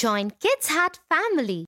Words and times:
Join 0.00 0.30
Kids 0.30 0.66
Hut 0.66 0.98
family. 1.10 1.66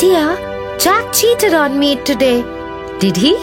Dear, 0.00 0.78
Jack 0.80 1.12
cheated 1.12 1.54
on 1.54 1.78
me 1.78 1.94
today. 2.02 2.42
Did 2.98 3.16
he? 3.16 3.34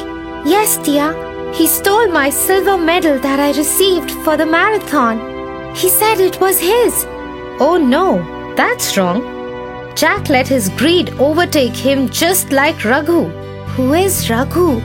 Yes, 0.44 0.78
dear. 0.80 1.14
He 1.54 1.68
stole 1.68 2.10
my 2.10 2.30
silver 2.30 2.78
medal 2.78 3.18
that 3.20 3.40
I 3.40 3.54
received 3.58 4.12
for 4.26 4.36
the 4.36 4.46
marathon. 4.46 5.74
He 5.74 5.88
said 5.88 6.20
it 6.20 6.42
was 6.42 6.60
his. 6.60 7.06
Oh 7.62 7.78
no, 7.82 8.18
that's 8.58 8.98
wrong. 8.98 9.22
Jack 9.96 10.28
let 10.28 10.50
his 10.50 10.68
greed 10.82 11.12
overtake 11.12 11.78
him 11.78 12.10
just 12.10 12.52
like 12.52 12.84
Raghu. 12.84 13.30
Who 13.78 13.94
is 13.94 14.30
Raghu? 14.30 14.82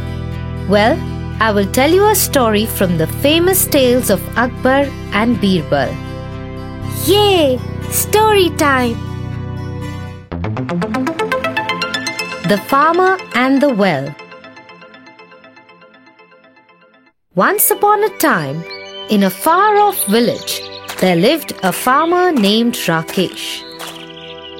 Well, 0.68 0.96
I 1.42 1.50
will 1.50 1.66
tell 1.72 1.90
you 1.90 2.04
a 2.08 2.14
story 2.14 2.66
from 2.66 2.98
the 2.98 3.08
famous 3.20 3.66
tales 3.66 4.10
of 4.10 4.20
Akbar 4.38 4.82
and 5.20 5.38
Birbal. 5.40 5.90
Yay! 7.04 7.58
Story 7.90 8.48
time! 8.50 8.94
The 12.52 12.60
Farmer 12.68 13.18
and 13.34 13.60
the 13.60 13.74
Well. 13.74 14.14
Once 17.34 17.72
upon 17.72 18.04
a 18.04 18.18
time, 18.18 18.62
in 19.10 19.24
a 19.24 19.30
far 19.30 19.78
off 19.78 20.06
village, 20.06 20.62
there 21.00 21.16
lived 21.16 21.54
a 21.64 21.72
farmer 21.72 22.30
named 22.30 22.74
Rakesh. 22.74 23.64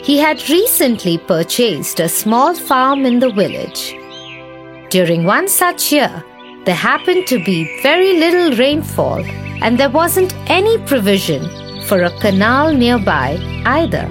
He 0.05 0.19
had 0.19 0.51
recently 0.51 1.17
purchased 1.17 2.01
a 2.01 2.09
small 2.09 2.57
farm 2.57 3.07
in 3.07 3.21
the 3.21 3.31
village. 3.31 3.95
During 4.91 5.23
one 5.23 5.47
such 5.47 5.93
year, 5.93 6.25
there 6.65 6.75
happened 6.75 7.27
to 7.27 7.43
be 7.45 7.81
very 7.83 8.19
little 8.19 8.57
rainfall 8.57 9.25
and 9.63 9.79
there 9.79 9.91
wasn't 9.91 10.35
any 10.49 10.79
provision 10.87 11.43
for 11.87 12.03
a 12.03 12.19
canal 12.21 12.73
nearby 12.73 13.37
either. 13.67 14.09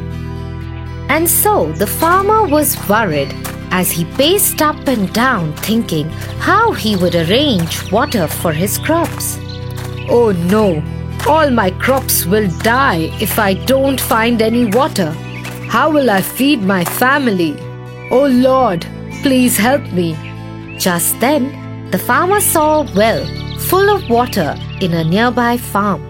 And 1.09 1.29
so 1.29 1.71
the 1.71 1.87
farmer 1.87 2.45
was 2.45 2.77
worried 2.89 3.33
as 3.71 3.89
he 3.89 4.03
paced 4.15 4.61
up 4.61 4.87
and 4.87 5.11
down 5.13 5.53
thinking 5.57 6.09
how 6.39 6.73
he 6.73 6.95
would 6.97 7.15
arrange 7.15 7.89
water 7.91 8.27
for 8.27 8.51
his 8.51 8.77
crops. 8.77 9.37
Oh 10.09 10.33
no, 10.49 10.83
all 11.27 11.49
my 11.49 11.71
crops 11.71 12.25
will 12.25 12.49
die 12.59 13.09
if 13.21 13.39
I 13.39 13.53
don't 13.53 13.99
find 13.99 14.41
any 14.41 14.65
water. 14.65 15.11
How 15.69 15.89
will 15.89 16.09
I 16.09 16.21
feed 16.21 16.61
my 16.61 16.83
family? 16.83 17.55
Oh 18.11 18.27
Lord, 18.27 18.85
please 19.21 19.57
help 19.57 19.83
me. 19.93 20.17
Just 20.77 21.17
then, 21.21 21.60
the 21.91 21.99
farmer 21.99 22.39
saw 22.39 22.81
a 22.81 22.93
well 22.95 23.25
full 23.59 23.89
of 23.89 24.09
water 24.09 24.55
in 24.79 24.93
a 24.93 25.03
nearby 25.03 25.57
farm. 25.57 26.01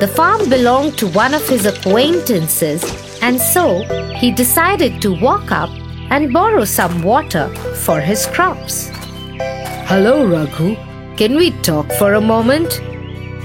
The 0.00 0.08
farm 0.08 0.48
belonged 0.48 0.96
to 0.98 1.08
one 1.08 1.34
of 1.34 1.46
his 1.46 1.66
acquaintances, 1.66 2.82
and 3.20 3.38
so 3.38 3.82
he 4.16 4.30
decided 4.30 5.02
to 5.02 5.20
walk 5.20 5.52
up 5.52 5.68
and 6.10 6.32
borrow 6.32 6.64
some 6.64 7.02
water 7.02 7.48
for 7.84 8.00
his 8.00 8.26
crops. 8.28 8.88
Hello, 9.90 10.26
Raghu. 10.26 10.74
Can 11.16 11.36
we 11.36 11.50
talk 11.60 11.92
for 11.92 12.14
a 12.14 12.20
moment? 12.20 12.80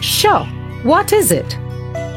Sure. 0.02 0.46
What 0.84 1.12
is 1.12 1.32
it? 1.32 1.58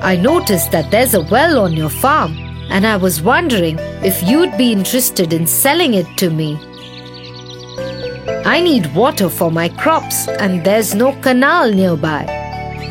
I 0.03 0.15
noticed 0.15 0.70
that 0.70 0.93
there's 0.93 1.15
a 1.15 1.22
well 1.22 1.59
on 1.59 1.72
your 1.72 1.91
farm, 1.91 2.37
and 2.70 2.87
I 2.87 2.97
was 2.97 3.22
wondering 3.22 3.78
if 4.05 4.22
you'd 4.22 4.56
be 4.56 4.70
interested 4.70 5.33
in 5.33 5.48
selling 5.48 5.95
it 5.95 6.06
to 6.19 6.31
me. 6.31 6.68
I 8.49 8.61
need 8.61 8.95
water 8.95 9.29
for 9.29 9.51
my 9.51 9.69
crops 9.69 10.27
and 10.27 10.65
there's 10.65 10.95
no 10.95 11.13
canal 11.21 11.71
nearby. 11.71 12.25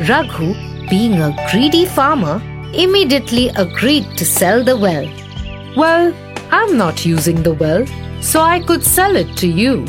Raghu, 0.08 0.54
being 0.88 1.14
a 1.14 1.34
greedy 1.50 1.84
farmer, 1.84 2.40
immediately 2.72 3.48
agreed 3.48 4.06
to 4.18 4.24
sell 4.24 4.62
the 4.62 4.76
well. 4.76 5.10
Well, 5.76 6.14
I'm 6.52 6.76
not 6.76 7.04
using 7.04 7.42
the 7.42 7.54
well, 7.54 7.84
so 8.20 8.40
I 8.40 8.60
could 8.60 8.84
sell 8.84 9.16
it 9.16 9.36
to 9.38 9.48
you. 9.48 9.84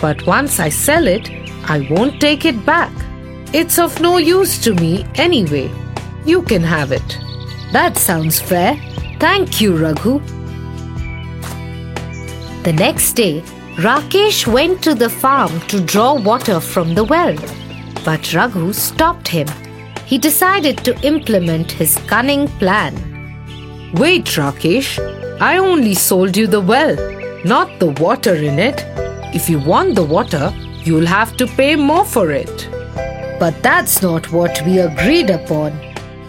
But 0.00 0.24
once 0.24 0.60
I 0.60 0.68
sell 0.68 1.08
it, 1.08 1.28
I 1.64 1.80
won't 1.90 2.20
take 2.20 2.44
it 2.44 2.64
back. 2.64 2.92
It's 3.52 3.76
of 3.76 4.00
no 4.00 4.18
use 4.18 4.62
to 4.62 4.72
me 4.72 5.04
anyway. 5.16 5.68
You 6.26 6.42
can 6.42 6.62
have 6.62 6.92
it. 6.92 7.18
That 7.72 7.96
sounds 7.96 8.40
fair. 8.40 8.76
Thank 9.18 9.60
you, 9.60 9.76
Raghu. 9.76 10.20
The 12.62 12.72
next 12.72 13.14
day, 13.14 13.42
Rakesh 13.78 14.44
went 14.44 14.82
to 14.82 14.92
the 14.92 15.08
farm 15.08 15.60
to 15.68 15.80
draw 15.80 16.14
water 16.14 16.58
from 16.58 16.96
the 16.96 17.04
well. 17.04 17.36
But 18.04 18.34
Raghu 18.34 18.72
stopped 18.72 19.28
him. 19.28 19.46
He 20.04 20.18
decided 20.18 20.78
to 20.78 21.00
implement 21.06 21.70
his 21.70 21.96
cunning 22.08 22.48
plan. 22.58 22.96
Wait, 23.94 24.24
Rakesh. 24.24 24.98
I 25.40 25.58
only 25.58 25.94
sold 25.94 26.36
you 26.36 26.48
the 26.48 26.60
well, 26.60 26.96
not 27.44 27.78
the 27.78 27.90
water 28.00 28.34
in 28.34 28.58
it. 28.58 28.82
If 29.32 29.48
you 29.48 29.60
want 29.60 29.94
the 29.94 30.02
water, 30.02 30.52
you'll 30.82 31.06
have 31.06 31.36
to 31.36 31.46
pay 31.46 31.76
more 31.76 32.04
for 32.04 32.32
it. 32.32 32.68
But 33.38 33.62
that's 33.62 34.02
not 34.02 34.32
what 34.32 34.60
we 34.66 34.80
agreed 34.80 35.30
upon. 35.30 35.70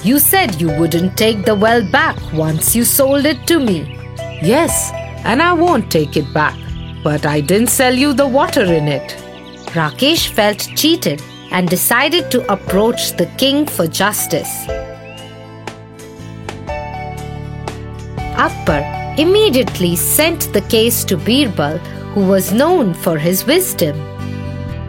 You 0.03 0.19
said 0.19 0.61
you 0.61 0.69
wouldn't 0.77 1.17
take 1.17 1.45
the 1.45 1.55
well 1.55 1.81
back 1.91 2.15
once 2.31 2.75
you 2.75 2.83
sold 2.83 3.25
it 3.25 3.47
to 3.47 3.59
me. 3.59 3.79
Yes, 4.43 4.91
and 5.25 5.41
I 5.41 5.53
won't 5.53 5.91
take 5.91 6.15
it 6.15 6.31
back 6.31 6.55
but 7.03 7.25
I 7.25 7.41
didn't 7.41 7.69
sell 7.69 7.93
you 7.93 8.13
the 8.13 8.27
water 8.27 8.63
in 8.63 8.87
it. 8.87 9.15
Rakesh 9.73 10.29
felt 10.29 10.59
cheated 10.75 11.21
and 11.51 11.69
decided 11.69 12.29
to 12.31 12.51
approach 12.51 13.13
the 13.13 13.27
king 13.37 13.65
for 13.65 13.87
justice. 13.87 14.67
Akbar 18.37 18.83
immediately 19.17 19.95
sent 19.95 20.51
the 20.53 20.61
case 20.61 21.03
to 21.05 21.17
Birbal, 21.17 21.77
who 22.13 22.25
was 22.25 22.53
known 22.53 22.93
for 22.93 23.17
his 23.17 23.45
wisdom. 23.45 23.99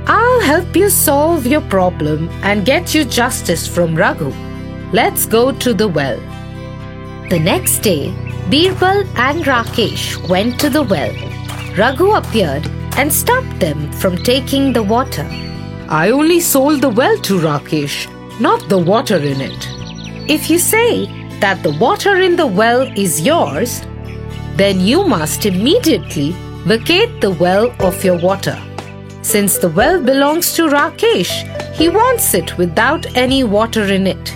I'll 0.07 0.41
help 0.41 0.75
you 0.77 0.89
solve 0.89 1.47
your 1.47 1.61
problem 1.63 2.29
and 2.43 2.65
get 2.65 2.95
you 2.95 3.05
justice 3.05 3.67
from 3.67 3.95
Raghu. 3.95 4.33
Let's 4.93 5.27
go 5.27 5.53
to 5.53 5.75
the 5.75 5.89
well. 5.89 6.19
The 7.29 7.39
next 7.39 7.79
day, 7.81 8.13
Birbal 8.51 9.07
and 9.17 9.45
Rakesh 9.45 10.29
went 10.29 10.59
to 10.61 10.71
the 10.71 10.83
well. 10.83 11.30
Raghu 11.81 12.13
appeared 12.13 12.67
and 12.99 13.11
stopped 13.11 13.59
them 13.59 13.91
from 13.93 14.19
taking 14.19 14.75
the 14.75 14.83
water. 14.83 15.27
I 15.89 16.11
only 16.11 16.39
sold 16.39 16.83
the 16.83 16.91
well 16.91 17.17
to 17.21 17.39
Rakesh, 17.39 17.99
not 18.39 18.69
the 18.69 18.77
water 18.77 19.17
in 19.17 19.41
it. 19.41 19.67
If 20.29 20.51
you 20.51 20.59
say 20.59 21.07
that 21.41 21.63
the 21.63 21.75
water 21.79 22.17
in 22.21 22.37
the 22.37 22.47
well 22.47 22.83
is 22.99 23.23
yours, 23.23 23.81
then 24.57 24.81
you 24.81 25.07
must 25.07 25.47
immediately 25.47 26.33
vacate 26.67 27.23
the 27.23 27.31
well 27.31 27.75
of 27.81 28.05
your 28.05 28.19
water. 28.19 28.59
Since 29.23 29.57
the 29.57 29.71
well 29.71 30.03
belongs 30.03 30.53
to 30.57 30.69
Rakesh, 30.69 31.33
he 31.77 31.89
wants 31.89 32.35
it 32.35 32.59
without 32.59 33.07
any 33.17 33.43
water 33.43 33.85
in 33.85 34.07
it. 34.07 34.35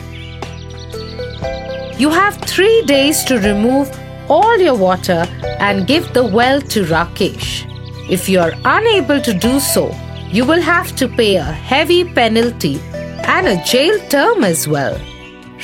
You 2.00 2.08
have 2.08 2.36
three 2.36 2.80
days 2.86 3.22
to 3.24 3.38
remove 3.38 3.90
all 4.28 4.58
your 4.58 4.76
water 4.76 5.26
and 5.60 5.86
give 5.86 6.12
the 6.12 6.24
well 6.24 6.60
to 6.60 6.84
Rakesh. 6.84 7.70
If 8.10 8.28
you 8.28 8.40
are 8.40 8.52
unable 8.64 9.20
to 9.20 9.32
do 9.32 9.60
so, 9.60 9.94
you 10.30 10.44
will 10.44 10.60
have 10.60 10.94
to 10.96 11.08
pay 11.08 11.36
a 11.36 11.42
heavy 11.42 12.04
penalty 12.04 12.80
and 13.24 13.46
a 13.46 13.62
jail 13.64 13.98
term 14.08 14.44
as 14.44 14.68
well. 14.68 15.00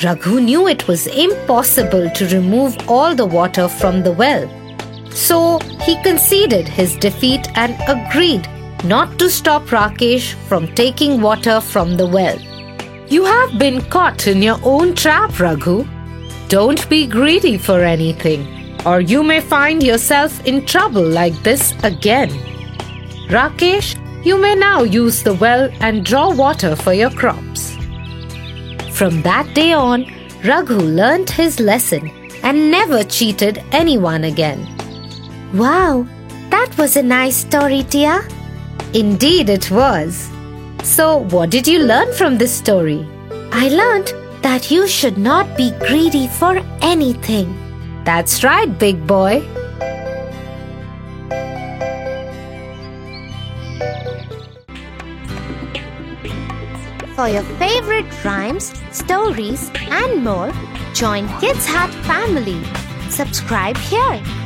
Raghu 0.03 0.39
knew 0.39 0.67
it 0.67 0.87
was 0.87 1.07
impossible 1.07 2.09
to 2.11 2.27
remove 2.29 2.75
all 2.89 3.13
the 3.13 3.25
water 3.25 3.67
from 3.67 4.01
the 4.01 4.11
well. 4.11 4.49
So 5.11 5.59
he 5.81 6.01
conceded 6.01 6.67
his 6.67 6.95
defeat 6.95 7.47
and 7.55 7.75
agreed 7.87 8.47
not 8.83 9.19
to 9.19 9.29
stop 9.29 9.63
Rakesh 9.65 10.33
from 10.47 10.73
taking 10.73 11.21
water 11.21 11.61
from 11.61 11.97
the 11.97 12.07
well. 12.07 12.39
You 13.09 13.25
have 13.25 13.59
been 13.59 13.81
caught 13.81 14.25
in 14.27 14.41
your 14.41 14.59
own 14.63 14.95
trap, 14.95 15.39
Raghu. 15.39 15.85
Don't 16.51 16.89
be 16.89 17.07
greedy 17.07 17.57
for 17.57 17.79
anything, 17.81 18.75
or 18.85 18.99
you 18.99 19.23
may 19.23 19.39
find 19.39 19.81
yourself 19.81 20.45
in 20.45 20.65
trouble 20.65 21.01
like 21.01 21.33
this 21.43 21.73
again. 21.81 22.29
Rakesh, 23.29 23.95
you 24.25 24.37
may 24.37 24.53
now 24.55 24.83
use 24.83 25.23
the 25.23 25.35
well 25.35 25.69
and 25.79 26.03
draw 26.03 26.29
water 26.35 26.75
for 26.75 26.91
your 26.91 27.09
crops. 27.11 27.77
From 28.91 29.21
that 29.21 29.49
day 29.53 29.71
on, 29.71 30.05
Raghu 30.43 30.75
learnt 30.75 31.29
his 31.29 31.61
lesson 31.61 32.11
and 32.43 32.69
never 32.69 33.05
cheated 33.05 33.63
anyone 33.71 34.25
again. 34.25 34.59
Wow, 35.53 36.05
that 36.49 36.77
was 36.77 36.97
a 36.97 37.01
nice 37.01 37.37
story, 37.37 37.83
Tia. 37.83 38.27
Indeed, 38.93 39.47
it 39.47 39.71
was. 39.71 40.29
So, 40.83 41.19
what 41.31 41.49
did 41.49 41.65
you 41.65 41.79
learn 41.79 42.11
from 42.11 42.37
this 42.37 42.53
story? 42.53 43.07
I 43.53 43.69
learned 43.69 44.20
that 44.41 44.71
you 44.71 44.87
should 44.87 45.17
not 45.17 45.55
be 45.55 45.71
greedy 45.79 46.27
for 46.27 46.57
anything. 46.81 47.55
That's 48.03 48.43
right, 48.43 48.67
big 48.79 49.05
boy. 49.05 49.41
For 57.15 57.27
your 57.27 57.43
favorite 57.61 58.09
rhymes, 58.25 58.73
stories, 58.91 59.69
and 59.89 60.23
more, 60.23 60.51
join 60.93 61.27
Kids 61.39 61.67
Hut 61.67 61.93
family. 62.05 62.59
Subscribe 63.09 63.77
here. 63.77 64.40